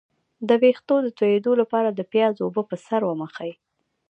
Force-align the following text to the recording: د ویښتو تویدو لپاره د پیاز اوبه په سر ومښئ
د 0.47 0.49
ویښتو 0.61 0.95
تویدو 1.17 1.51
لپاره 1.61 1.89
د 1.91 2.01
پیاز 2.11 2.35
اوبه 2.45 2.61
په 2.69 2.75
سر 2.85 3.01
ومښئ 3.05 3.51